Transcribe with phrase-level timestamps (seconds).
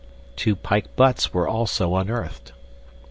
[0.35, 2.53] Two pike butts were also unearthed.